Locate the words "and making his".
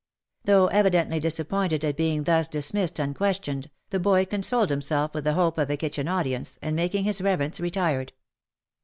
6.59-7.21